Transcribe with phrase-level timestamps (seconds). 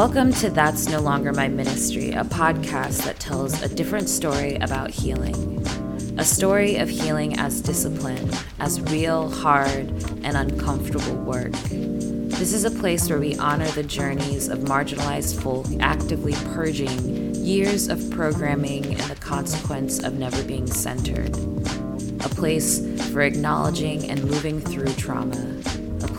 [0.00, 4.88] Welcome to That's No Longer My Ministry, a podcast that tells a different story about
[4.88, 5.62] healing.
[6.16, 9.90] A story of healing as discipline, as real, hard,
[10.24, 11.52] and uncomfortable work.
[11.52, 17.88] This is a place where we honor the journeys of marginalized folk actively purging years
[17.88, 21.36] of programming and the consequence of never being centered.
[22.24, 22.80] A place
[23.10, 25.36] for acknowledging and moving through trauma.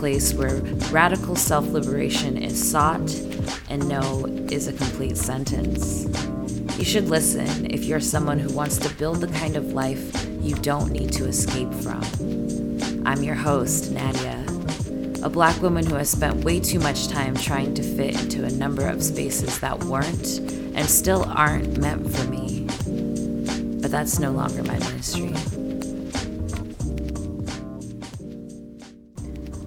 [0.02, 0.56] Place where
[0.90, 3.08] radical self liberation is sought
[3.70, 6.06] and no is a complete sentence.
[6.76, 10.56] You should listen if you're someone who wants to build the kind of life you
[10.56, 12.02] don't need to escape from.
[13.06, 14.44] I'm your host, Nadia,
[15.22, 18.50] a black woman who has spent way too much time trying to fit into a
[18.50, 20.38] number of spaces that weren't
[20.74, 22.66] and still aren't meant for me.
[23.80, 25.61] But that's no longer my ministry.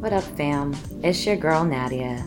[0.06, 0.76] What up, fam?
[1.02, 2.24] It's your girl, Nadia.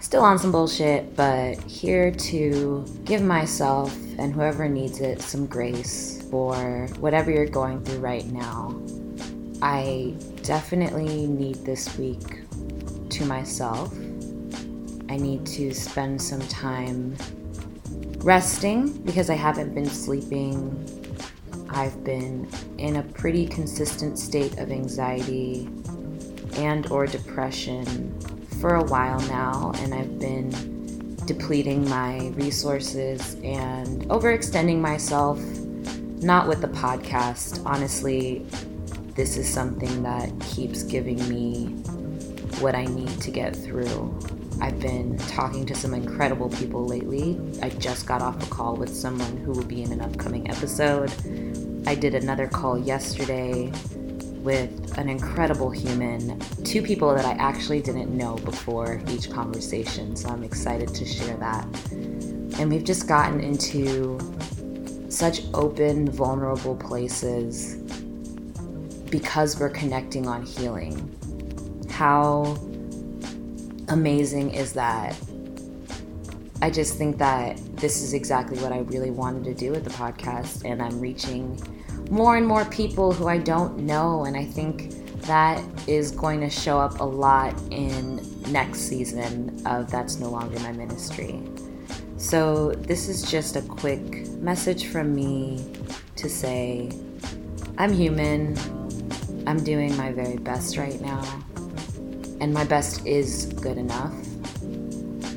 [0.00, 6.26] Still on some bullshit, but here to give myself and whoever needs it some grace
[6.32, 8.74] for whatever you're going through right now.
[9.62, 12.42] I definitely need this week
[13.10, 13.94] to myself.
[15.08, 17.16] I need to spend some time
[18.18, 20.74] resting because I haven't been sleeping.
[21.70, 25.68] I've been in a pretty consistent state of anxiety
[26.54, 28.18] and or depression
[28.60, 35.38] for a while now, and I've been depleting my resources and overextending myself.
[36.22, 37.64] Not with the podcast.
[37.66, 38.46] Honestly,
[39.14, 41.66] this is something that keeps giving me
[42.60, 44.18] what I need to get through.
[44.60, 47.38] I've been talking to some incredible people lately.
[47.62, 51.12] I just got off a call with someone who will be in an upcoming episode.
[51.86, 53.70] I did another call yesterday
[54.46, 60.28] with an incredible human, two people that I actually didn't know before each conversation, so
[60.28, 61.66] I'm excited to share that.
[61.90, 64.20] And we've just gotten into
[65.08, 67.74] such open, vulnerable places
[69.10, 70.94] because we're connecting on healing.
[71.90, 72.56] How
[73.88, 75.16] amazing is that?
[76.66, 79.90] I just think that this is exactly what I really wanted to do with the
[79.90, 81.62] podcast, and I'm reaching
[82.10, 84.24] more and more people who I don't know.
[84.24, 84.90] And I think
[85.26, 90.58] that is going to show up a lot in next season of That's No Longer
[90.58, 91.40] My Ministry.
[92.16, 95.72] So, this is just a quick message from me
[96.16, 96.90] to say
[97.78, 98.58] I'm human,
[99.46, 101.22] I'm doing my very best right now,
[102.40, 104.12] and my best is good enough,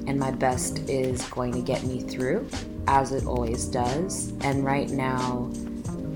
[0.10, 2.50] and my best is going to get me through
[2.88, 4.34] as it always does.
[4.42, 5.52] And right now,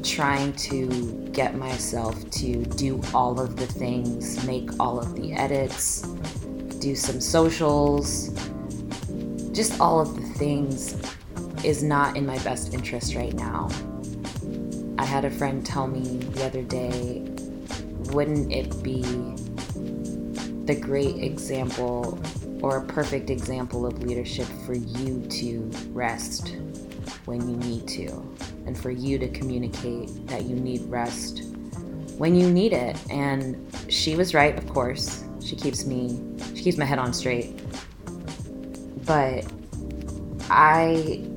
[0.02, 6.02] trying to get myself to do all of the things, make all of the edits,
[6.80, 8.30] do some socials,
[9.52, 10.98] just all of the things
[11.64, 13.70] is not in my best interest right now.
[14.98, 17.20] I had a friend tell me the other day,
[18.12, 19.04] wouldn't it be
[20.66, 22.20] the great example
[22.64, 26.56] or a perfect example of leadership for you to rest
[27.26, 28.08] when you need to,
[28.66, 31.44] and for you to communicate that you need rest
[32.18, 32.98] when you need it.
[33.12, 35.26] And she was right, of course.
[35.44, 36.20] She keeps me,
[36.56, 37.62] she keeps my head on straight.
[39.06, 39.46] But
[40.50, 41.28] I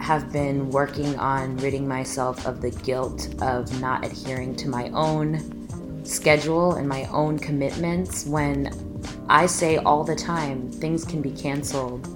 [0.00, 6.04] have been working on ridding myself of the guilt of not adhering to my own
[6.04, 8.89] schedule and my own commitments when
[9.30, 12.06] I say all the time things can be canceled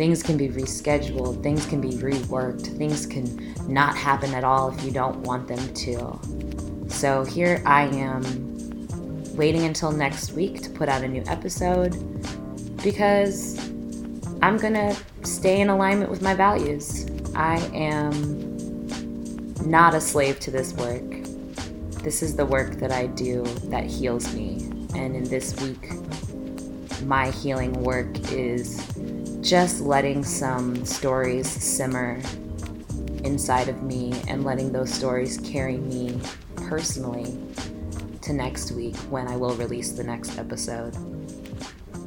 [0.00, 4.82] Things can be rescheduled, things can be reworked, things can not happen at all if
[4.82, 6.88] you don't want them to.
[6.88, 8.24] So here I am
[9.36, 11.92] waiting until next week to put out a new episode
[12.82, 13.58] because
[14.40, 17.06] I'm gonna stay in alignment with my values.
[17.34, 18.48] I am
[19.66, 21.10] not a slave to this work.
[22.02, 24.66] This is the work that I do that heals me.
[24.94, 25.90] And in this week,
[27.02, 28.86] my healing work is
[29.40, 32.20] just letting some stories simmer
[33.24, 36.18] inside of me and letting those stories carry me
[36.56, 37.38] personally
[38.22, 40.94] to next week when I will release the next episode.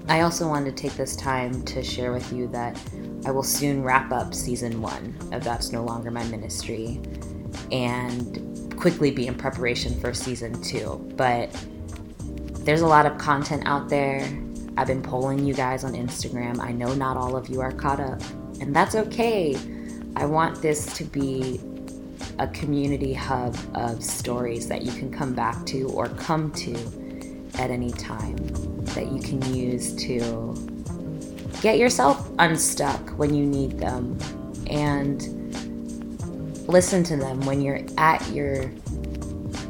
[0.07, 2.79] I also wanted to take this time to share with you that
[3.25, 6.99] I will soon wrap up season one of That's No Longer My Ministry
[7.71, 10.97] and quickly be in preparation for season two.
[11.15, 11.49] But
[12.65, 14.19] there's a lot of content out there
[14.77, 16.59] I've been polling you guys on Instagram.
[16.59, 18.21] I know not all of you are caught up,
[18.59, 19.55] and that's okay.
[20.15, 21.59] I want this to be
[22.39, 26.73] a community hub of stories that you can come back to or come to
[27.55, 28.35] at any time
[28.95, 30.55] that you can use to
[31.61, 34.17] get yourself unstuck when you need them
[34.67, 35.21] and
[36.67, 38.71] listen to them when you're at your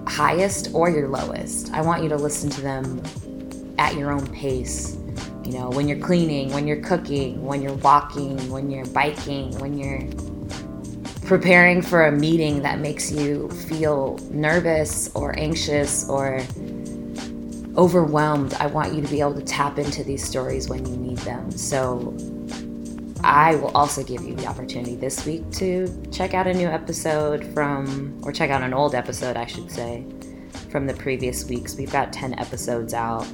[0.08, 1.72] highest or your lowest.
[1.74, 3.02] I want you to listen to them
[3.78, 4.98] at your own pace.
[5.44, 9.78] You know, when you're cleaning, when you're cooking, when you're walking, when you're biking, when
[9.78, 10.02] you're
[11.26, 16.42] preparing for a meeting that makes you feel nervous or anxious or
[17.76, 18.54] overwhelmed.
[18.56, 21.50] I want you to be able to tap into these stories when you need them.
[21.52, 22.16] So
[23.24, 27.46] I will also give you the opportunity this week to check out a new episode
[27.54, 30.06] from, or check out an old episode, I should say,
[30.70, 31.76] from the previous weeks.
[31.76, 33.26] We've got 10 episodes out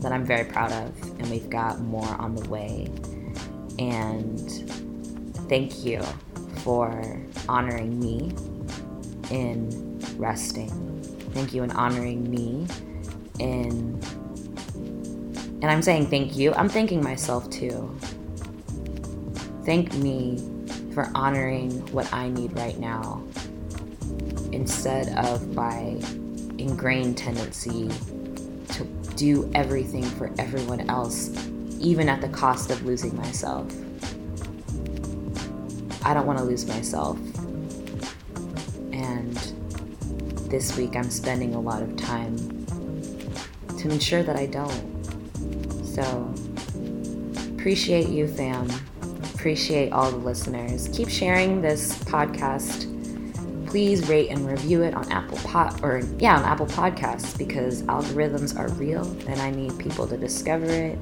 [0.00, 2.90] that I'm very proud of, and we've got more on the way.
[3.78, 4.50] And
[5.48, 6.02] thank you
[6.62, 8.32] for honoring me
[9.30, 11.02] in resting.
[11.32, 12.66] Thank you in honoring me
[13.38, 14.00] in.
[15.60, 16.54] And I'm saying thank you.
[16.54, 17.98] I'm thanking myself too
[19.68, 20.42] thank me
[20.94, 23.22] for honoring what I need right now
[24.50, 26.00] instead of my
[26.56, 27.90] ingrained tendency
[29.18, 31.28] do everything for everyone else,
[31.78, 33.70] even at the cost of losing myself.
[36.04, 37.18] I don't want to lose myself.
[38.92, 39.36] And
[40.48, 42.36] this week I'm spending a lot of time
[43.78, 45.04] to ensure that I don't.
[45.84, 46.32] So,
[47.54, 48.68] appreciate you, fam
[49.38, 50.88] appreciate all the listeners.
[50.92, 52.97] Keep sharing this podcast.
[53.68, 58.58] Please rate and review it on Apple Pod or yeah, on Apple Podcasts because algorithms
[58.58, 60.98] are real and I need people to discover it.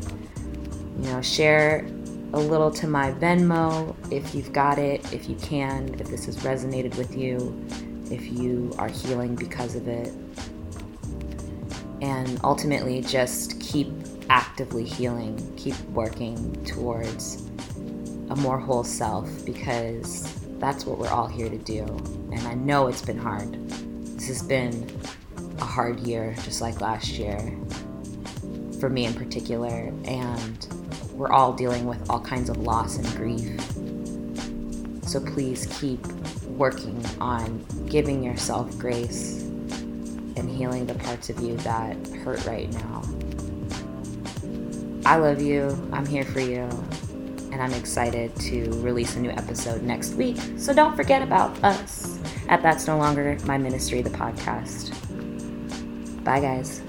[1.00, 1.86] You know, share
[2.32, 6.38] a little to my Venmo if you've got it, if you can, if this has
[6.38, 7.56] resonated with you,
[8.10, 10.12] if you are healing because of it.
[12.02, 13.92] And ultimately, just keep
[14.28, 17.48] actively healing, keep working towards
[18.28, 21.82] a more whole self because that's what we're all here to do.
[22.32, 23.52] And I know it's been hard.
[24.16, 24.90] This has been
[25.58, 27.38] a hard year, just like last year,
[28.80, 29.92] for me in particular.
[30.04, 30.66] And
[31.12, 33.60] we're all dealing with all kinds of loss and grief.
[35.08, 36.04] So please keep
[36.46, 43.02] working on giving yourself grace and healing the parts of you that hurt right now.
[45.04, 45.68] I love you.
[45.92, 46.68] I'm here for you
[47.56, 50.36] and I'm excited to release a new episode next week.
[50.58, 52.20] So don't forget about us
[52.50, 54.92] at That's No Longer My Ministry, the podcast.
[56.22, 56.82] Bye, guys.